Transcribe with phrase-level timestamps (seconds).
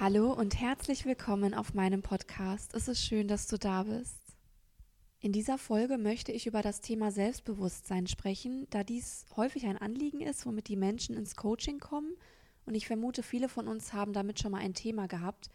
[0.00, 2.72] Hallo und herzlich willkommen auf meinem Podcast.
[2.74, 4.18] Es ist schön, dass du da bist.
[5.20, 10.22] In dieser Folge möchte ich über das Thema Selbstbewusstsein sprechen, da dies häufig ein Anliegen
[10.22, 12.16] ist, womit die Menschen ins Coaching kommen.
[12.64, 15.50] Und ich vermute, viele von uns haben damit schon mal ein Thema gehabt.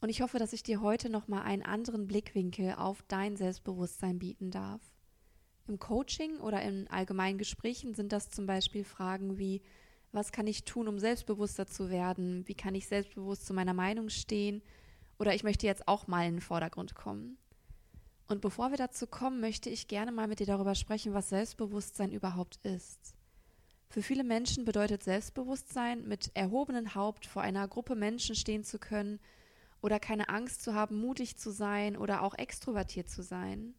[0.00, 4.50] Und ich hoffe, dass ich dir heute nochmal einen anderen Blickwinkel auf dein Selbstbewusstsein bieten
[4.50, 4.80] darf.
[5.68, 9.60] Im Coaching oder in allgemeinen Gesprächen sind das zum Beispiel Fragen wie,
[10.12, 12.46] was kann ich tun, um selbstbewusster zu werden?
[12.48, 14.62] Wie kann ich selbstbewusst zu meiner Meinung stehen?
[15.18, 17.38] Oder ich möchte jetzt auch mal in den Vordergrund kommen.
[18.26, 22.12] Und bevor wir dazu kommen, möchte ich gerne mal mit dir darüber sprechen, was Selbstbewusstsein
[22.12, 23.14] überhaupt ist.
[23.88, 29.18] Für viele Menschen bedeutet Selbstbewusstsein, mit erhobenem Haupt vor einer Gruppe Menschen stehen zu können
[29.82, 33.74] oder keine Angst zu haben, mutig zu sein oder auch extrovertiert zu sein.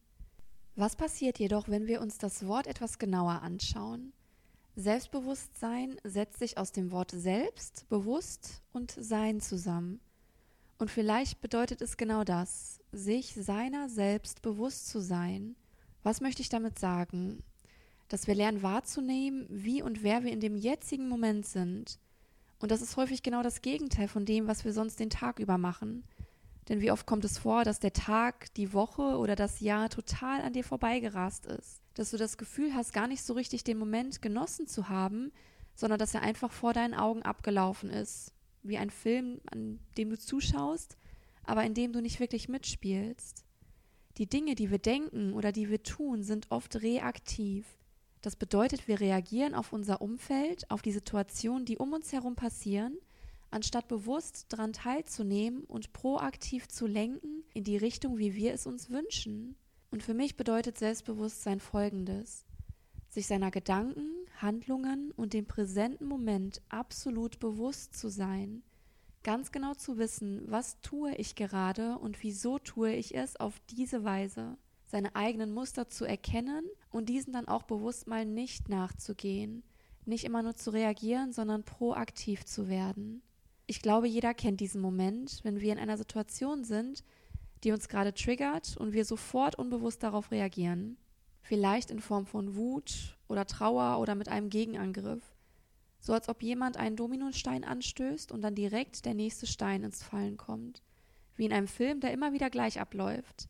[0.76, 4.12] Was passiert jedoch, wenn wir uns das Wort etwas genauer anschauen?
[4.76, 10.00] Selbstbewusstsein setzt sich aus dem Wort selbst, bewusst und sein zusammen.
[10.78, 15.56] Und vielleicht bedeutet es genau das, sich seiner selbst bewusst zu sein.
[16.04, 17.44] Was möchte ich damit sagen?
[18.08, 22.00] Dass wir lernen wahrzunehmen, wie und wer wir in dem jetzigen Moment sind.
[22.60, 25.58] Und das ist häufig genau das Gegenteil von dem, was wir sonst den Tag über
[25.58, 26.04] machen.
[26.70, 30.42] Denn wie oft kommt es vor, dass der Tag, die Woche oder das Jahr total
[30.42, 31.81] an dir vorbeigerast ist?
[31.94, 35.32] Dass du das Gefühl hast, gar nicht so richtig den Moment genossen zu haben,
[35.76, 38.34] sondern dass er einfach vor deinen Augen abgelaufen ist.
[38.64, 40.98] Wie ein Film, an dem du zuschaust,
[41.44, 43.44] aber in dem du nicht wirklich mitspielst.
[44.18, 47.66] Die Dinge, die wir denken oder die wir tun, sind oft reaktiv.
[48.22, 52.98] Das bedeutet, wir reagieren auf unser Umfeld, auf die Situationen, die um uns herum passieren–
[53.52, 58.90] anstatt bewusst daran teilzunehmen und proaktiv zu lenken in die Richtung, wie wir es uns
[58.90, 59.56] wünschen.
[59.92, 62.46] Und für mich bedeutet Selbstbewusstsein Folgendes.
[63.10, 68.64] Sich seiner Gedanken, Handlungen und dem präsenten Moment absolut bewusst zu sein.
[69.24, 74.06] Ganz genau zu wissen, was tue ich gerade und wieso tue ich es auf diese
[74.06, 74.58] Weise.
[74.88, 79.62] Seine eigenen Muster zu erkennen und diesen dann auch bewusst mal nicht nachzugehen.
[80.06, 83.22] Nicht immer nur zu reagieren, sondern proaktiv zu werden.
[83.68, 87.04] Ich glaube, jeder kennt diesen Moment, wenn wir in einer Situation sind,
[87.64, 90.98] die uns gerade triggert und wir sofort unbewusst darauf reagieren.
[91.42, 95.36] Vielleicht in Form von Wut oder Trauer oder mit einem Gegenangriff.
[96.00, 100.38] So als ob jemand einen Dominostein anstößt und dann direkt der nächste Stein ins Fallen
[100.38, 100.82] kommt.
[101.36, 103.48] Wie in einem Film, der immer wieder gleich abläuft.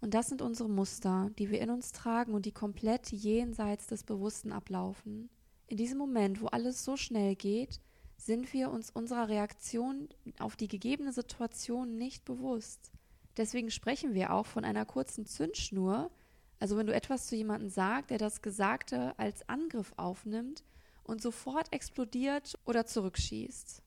[0.00, 4.02] Und das sind unsere Muster, die wir in uns tragen und die komplett jenseits des
[4.02, 5.30] Bewussten ablaufen.
[5.68, 7.80] In diesem Moment, wo alles so schnell geht,
[8.16, 10.08] sind wir uns unserer Reaktion
[10.38, 12.92] auf die gegebene Situation nicht bewusst.
[13.36, 16.10] Deswegen sprechen wir auch von einer kurzen Zündschnur,
[16.58, 20.62] also wenn du etwas zu jemandem sagst, der das Gesagte als Angriff aufnimmt
[21.02, 23.82] und sofort explodiert oder zurückschießt.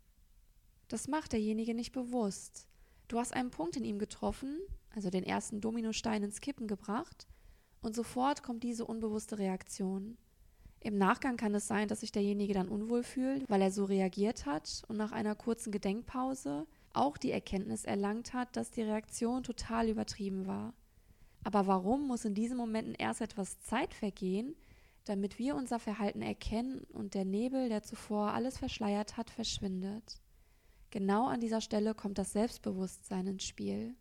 [0.87, 2.67] Das macht derjenige nicht bewusst.
[3.07, 4.59] Du hast einen Punkt in ihm getroffen,
[4.93, 7.27] also den ersten Dominostein ins Kippen gebracht,
[7.81, 10.17] und sofort kommt diese unbewusste Reaktion.
[10.79, 14.45] Im Nachgang kann es sein, dass sich derjenige dann unwohl fühlt, weil er so reagiert
[14.45, 19.89] hat und nach einer kurzen Gedenkpause auch die Erkenntnis erlangt hat, dass die Reaktion total
[19.89, 20.73] übertrieben war.
[21.43, 24.55] Aber warum muss in diesen Momenten erst etwas Zeit vergehen,
[25.03, 30.19] damit wir unser Verhalten erkennen und der Nebel, der zuvor alles verschleiert hat, verschwindet?
[30.89, 33.95] Genau an dieser Stelle kommt das Selbstbewusstsein ins Spiel.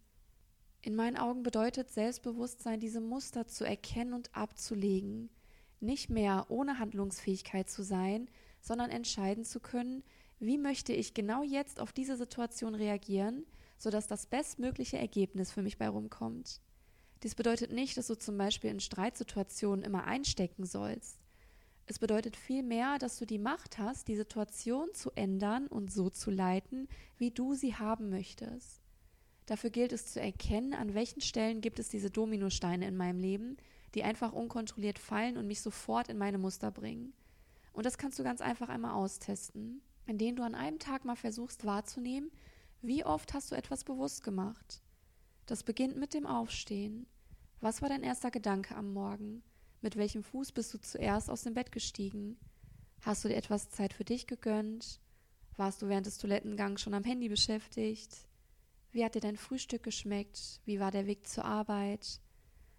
[0.80, 5.30] In meinen Augen bedeutet Selbstbewusstsein, diese Muster zu erkennen und abzulegen–
[5.84, 8.28] nicht mehr ohne Handlungsfähigkeit zu sein,
[8.60, 10.02] sondern entscheiden zu können,
[10.46, 13.44] wie möchte ich genau jetzt auf diese Situation reagieren,
[13.78, 16.60] sodass das bestmögliche Ergebnis für mich bei rumkommt.
[17.22, 21.18] Dies bedeutet nicht, dass du zum Beispiel in Streitsituationen immer einstecken sollst.
[21.86, 26.30] Es bedeutet vielmehr, dass du die Macht hast, die Situation zu ändern und so zu
[26.30, 26.88] leiten,
[27.18, 28.80] wie du sie haben möchtest.
[29.46, 33.58] Dafür gilt es zu erkennen, an welchen Stellen gibt es diese Dominosteine in meinem Leben
[33.94, 37.12] die einfach unkontrolliert fallen und mich sofort in meine Muster bringen.
[37.72, 41.64] Und das kannst du ganz einfach einmal austesten, indem du an einem Tag mal versuchst
[41.64, 42.30] wahrzunehmen,
[42.82, 44.82] wie oft hast du etwas bewusst gemacht.
[45.46, 47.06] Das beginnt mit dem Aufstehen.
[47.60, 49.42] Was war dein erster Gedanke am Morgen?
[49.80, 52.38] Mit welchem Fuß bist du zuerst aus dem Bett gestiegen?
[53.02, 55.00] Hast du dir etwas Zeit für dich gegönnt?
[55.56, 58.26] Warst du während des Toilettengangs schon am Handy beschäftigt?
[58.92, 60.60] Wie hat dir dein Frühstück geschmeckt?
[60.64, 62.20] Wie war der Weg zur Arbeit?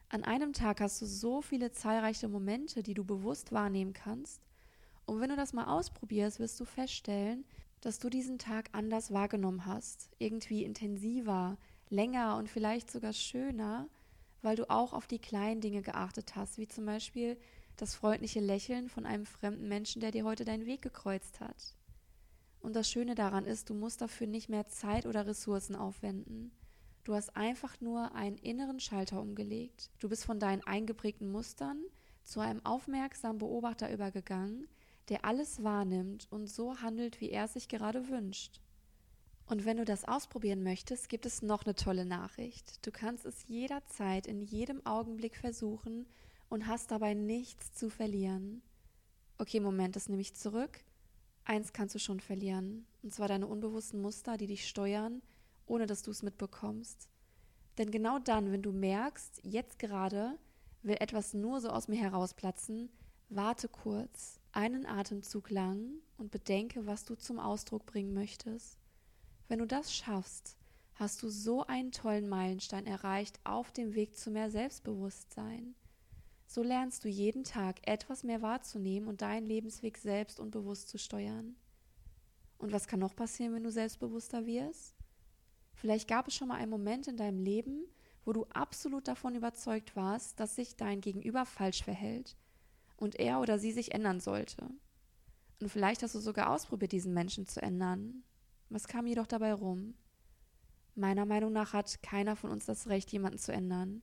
[0.10, 4.42] An einem Tag hast du so viele zahlreiche Momente, die du bewusst wahrnehmen kannst.
[5.06, 7.46] Und wenn du das mal ausprobierst, wirst du feststellen,
[7.82, 11.58] dass du diesen Tag anders wahrgenommen hast, irgendwie intensiver,
[11.90, 13.88] länger und vielleicht sogar schöner,
[14.42, 17.38] weil du auch auf die kleinen Dinge geachtet hast, wie zum Beispiel
[17.78, 21.76] das freundliche Lächeln von einem fremden Menschen, der dir heute deinen Weg gekreuzt hat.
[22.60, 26.52] Und das Schöne daran ist, du musst dafür nicht mehr Zeit oder Ressourcen aufwenden.
[27.04, 29.92] Du hast einfach nur einen inneren Schalter umgelegt.
[30.00, 31.84] Du bist von deinen eingeprägten Mustern
[32.24, 34.68] zu einem aufmerksamen Beobachter übergegangen,
[35.10, 38.62] der alles wahrnimmt und so handelt, wie er sich gerade wünscht.
[39.48, 42.86] Und wenn du das ausprobieren möchtest, gibt es noch eine tolle Nachricht.
[42.86, 46.08] Du kannst es jederzeit in jedem Augenblick versuchen
[46.50, 48.64] und hast dabei nichts zu verlieren.
[49.38, 50.84] Okay, Moment, das nehme ich zurück.
[51.44, 55.22] Eins kannst du schon verlieren, und zwar deine unbewussten Muster, die dich steuern,
[55.68, 57.08] ohne dass du es mitbekommst.
[57.78, 60.40] Denn genau dann, wenn du merkst, jetzt gerade
[60.82, 62.90] will etwas nur so aus mir herausplatzen,
[63.30, 68.80] warte kurz, einen Atemzug lang und bedenke, was du zum Ausdruck bringen möchtest.
[69.48, 70.58] Wenn du das schaffst,
[70.96, 75.76] hast du so einen tollen Meilenstein erreicht auf dem Weg zu mehr Selbstbewusstsein.
[76.48, 80.98] So lernst du jeden Tag etwas mehr wahrzunehmen und deinen Lebensweg selbst und bewusst zu
[80.98, 81.56] steuern.
[82.58, 84.96] Und was kann noch passieren, wenn du selbstbewusster wirst?
[85.74, 87.86] Vielleicht gab es schon mal einen Moment in deinem Leben,
[88.24, 92.38] wo du absolut davon überzeugt warst, dass sich dein Gegenüber falsch verhält
[92.98, 94.70] und er oder sie sich ändern sollte.
[95.62, 98.24] Und vielleicht hast du sogar ausprobiert, diesen Menschen zu ändern.
[98.70, 99.96] Was kam jedoch dabei rum?
[100.96, 104.02] Meiner Meinung nach hat keiner von uns das Recht, jemanden zu ändern.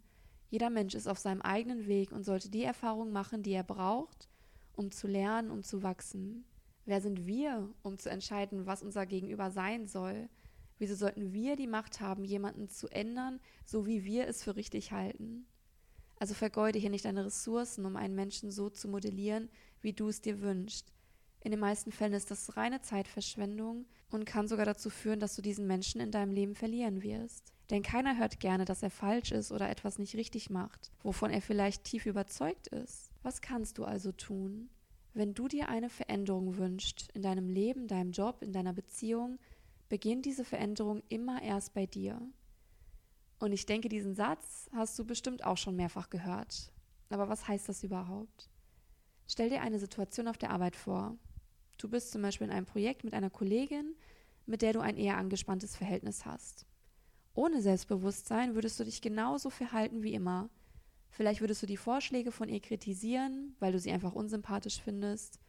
[0.50, 4.28] Jeder Mensch ist auf seinem eigenen Weg und sollte die Erfahrung machen, die er braucht,
[4.74, 6.44] um zu lernen, um zu wachsen.
[6.84, 10.28] Wer sind wir, um zu entscheiden, was unser Gegenüber sein soll?
[10.78, 14.92] Wieso sollten wir die Macht haben, jemanden zu ändern, so wie wir es für richtig
[14.92, 15.46] halten?
[16.22, 19.48] Also vergeude hier nicht deine Ressourcen, um einen Menschen so zu modellieren,
[19.80, 20.92] wie du es dir wünschst.
[21.40, 25.42] In den meisten Fällen ist das reine Zeitverschwendung und kann sogar dazu führen, dass du
[25.42, 27.52] diesen Menschen in deinem Leben verlieren wirst.
[27.70, 31.42] Denn keiner hört gerne, dass er falsch ist oder etwas nicht richtig macht, wovon er
[31.42, 33.10] vielleicht tief überzeugt ist.
[33.24, 34.70] Was kannst du also tun?
[35.14, 39.40] Wenn du dir eine Veränderung wünschst, in deinem Leben, deinem Job, in deiner Beziehung,
[39.88, 42.22] beginnt diese Veränderung immer erst bei dir.
[43.42, 46.70] Und ich denke, diesen Satz hast du bestimmt auch schon mehrfach gehört.
[47.08, 48.48] Aber was heißt das überhaupt?
[49.26, 51.16] Stell dir eine Situation auf der Arbeit vor.
[51.76, 53.96] Du bist zum Beispiel in einem Projekt mit einer Kollegin,
[54.46, 56.66] mit der du ein eher angespanntes Verhältnis hast.
[57.34, 60.48] Ohne Selbstbewusstsein würdest du dich genauso verhalten wie immer.
[61.10, 65.40] Vielleicht würdest du die Vorschläge von ihr kritisieren, weil du sie einfach unsympathisch findest,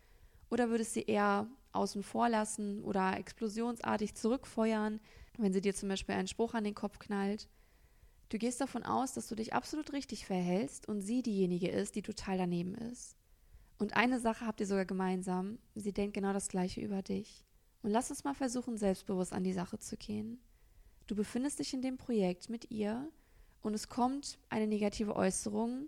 [0.50, 5.00] oder würdest sie eher außen vor lassen oder explosionsartig zurückfeuern,
[5.38, 7.50] wenn sie dir zum Beispiel einen Spruch an den Kopf knallt.
[8.34, 12.02] Du gehst davon aus, dass du dich absolut richtig verhältst und sie diejenige ist, die
[12.02, 13.16] total daneben ist.
[13.78, 17.46] Und eine Sache habt ihr sogar gemeinsam, sie denkt genau das gleiche über dich.
[17.84, 20.42] Und lass uns mal versuchen, selbstbewusst an die Sache zu gehen.
[21.06, 23.08] Du befindest dich in dem Projekt mit ihr
[23.62, 25.88] und es kommt eine negative Äußerung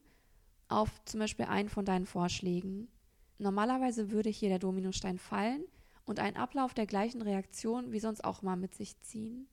[0.67, 2.89] auf zum Beispiel einen von deinen Vorschlägen.
[3.39, 5.63] Normalerweise würde hier der Dominostein fallen
[6.05, 9.47] und einen Ablauf der gleichen Reaktion wie sonst auch mal mit sich ziehen.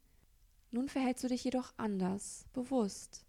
[0.73, 3.25] Nun verhältst du dich jedoch anders, bewusst.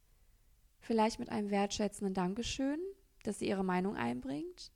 [0.79, 2.79] Vielleicht mit einem wertschätzenden Dankeschön,
[3.23, 4.71] dass sie ihre Meinung einbringt,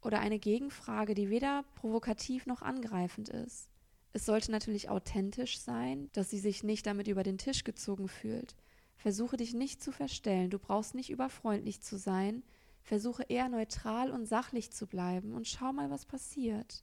[0.00, 3.68] oder eine Gegenfrage, die weder provokativ noch angreifend ist.
[4.12, 8.56] Es sollte natürlich authentisch sein, dass sie sich nicht damit über den Tisch gezogen fühlt.
[8.96, 12.42] Versuche dich nicht zu verstellen, du brauchst nicht überfreundlich zu sein,
[12.82, 16.82] versuche eher neutral und sachlich zu bleiben und schau mal, was passiert.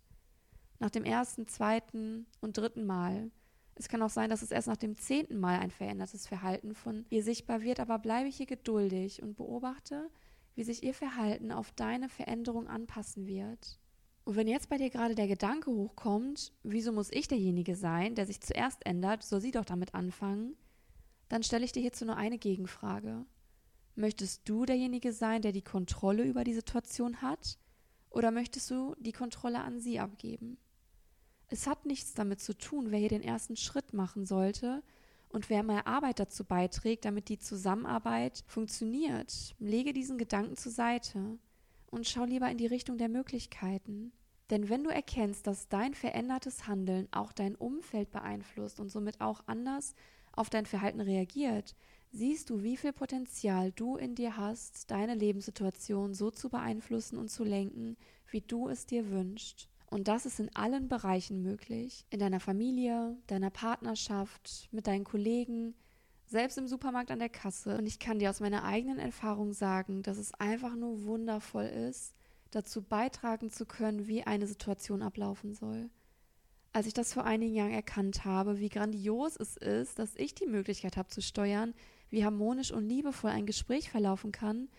[0.78, 3.32] Nach dem ersten, zweiten und dritten Mal.
[3.76, 7.06] Es kann auch sein, dass es erst nach dem zehnten Mal ein verändertes Verhalten von
[7.10, 10.10] ihr sichtbar wird, aber bleibe hier geduldig und beobachte,
[10.56, 13.80] wie sich ihr Verhalten auf deine Veränderung anpassen wird.
[14.26, 18.26] Und wenn jetzt bei dir gerade der Gedanke hochkommt, wieso muss ich derjenige sein, der
[18.26, 20.56] sich zuerst ändert, soll sie doch damit anfangen,
[21.28, 23.26] dann stelle ich dir hierzu nur eine Gegenfrage.
[23.96, 27.58] Möchtest du derjenige sein, der die Kontrolle über die Situation hat,
[28.10, 30.58] oder möchtest du die Kontrolle an sie abgeben?
[31.54, 34.82] Es hat nichts damit zu tun, wer hier den ersten Schritt machen sollte
[35.30, 39.54] und wer mehr Arbeit dazu beiträgt, damit die Zusammenarbeit funktioniert.
[39.60, 41.38] Lege diesen Gedanken zur Seite
[41.92, 44.14] und schau lieber in die Richtung der Möglichkeiten.
[44.50, 49.44] Denn wenn du erkennst, dass dein verändertes Handeln auch dein Umfeld beeinflusst und somit auch
[49.46, 49.94] anders
[50.32, 51.76] auf dein Verhalten reagiert,
[52.12, 57.30] siehst du, wie viel Potenzial du in dir hast, deine Lebenssituation so zu beeinflussen und
[57.30, 57.96] zu lenken,
[58.32, 59.70] wie du es dir wünschst.
[59.94, 62.08] Und das ist in allen Bereichen möglich.
[62.10, 65.76] In deiner Familie, deiner Partnerschaft, mit deinen Kollegen,
[66.26, 67.78] selbst im Supermarkt an der Kasse.
[67.78, 72.16] Und ich kann dir aus meiner eigenen Erfahrung sagen, dass es einfach nur wundervoll ist,
[72.50, 75.92] dazu beitragen zu können, wie eine Situation ablaufen soll.
[76.72, 80.48] Als ich das vor einigen Jahren erkannt habe, wie grandios es ist, dass ich die
[80.48, 81.76] Möglichkeit habe zu steuern,
[82.10, 84.70] wie harmonisch und liebevoll ein Gespräch verlaufen kann,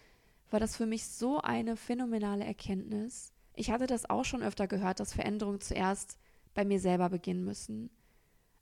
[0.50, 3.33] war das für mich so eine phänomenale Erkenntnis.
[3.54, 6.18] Ich hatte das auch schon öfter gehört, dass Veränderung zuerst
[6.54, 7.90] bei mir selber beginnen müssen.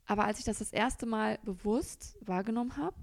[0.05, 2.95] Aber als ich das das erste Mal bewusst wahrgenommen habe,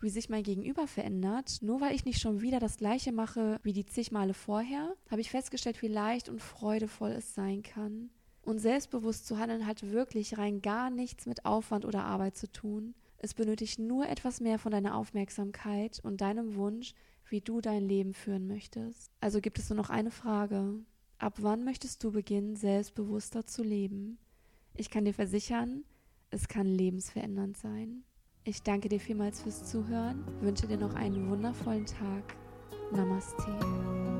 [0.00, 3.72] wie sich mein Gegenüber verändert, nur weil ich nicht schon wieder das gleiche mache wie
[3.72, 8.10] die zig Male vorher, habe ich festgestellt, wie leicht und freudevoll es sein kann.
[8.42, 12.94] Und selbstbewusst zu handeln hat wirklich rein gar nichts mit Aufwand oder Arbeit zu tun.
[13.18, 16.94] Es benötigt nur etwas mehr von deiner Aufmerksamkeit und deinem Wunsch,
[17.28, 19.10] wie du dein Leben führen möchtest.
[19.20, 20.76] Also gibt es nur noch eine Frage.
[21.18, 24.18] Ab wann möchtest du beginnen, selbstbewusster zu leben?
[24.74, 25.82] Ich kann dir versichern,
[26.30, 28.04] es kann lebensverändernd sein.
[28.44, 32.36] Ich danke dir vielmals fürs Zuhören, wünsche dir noch einen wundervollen Tag.
[32.92, 34.17] Namaste.